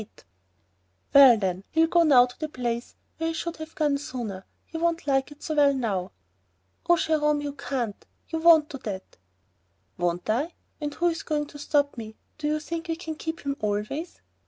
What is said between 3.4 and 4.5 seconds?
have gone sooner, and